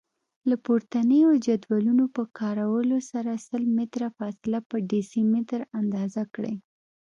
[0.49, 6.55] له پورتنیو جدولونو په کارولو سره سل متره فاصله په ډیسي متره اندازه کړئ.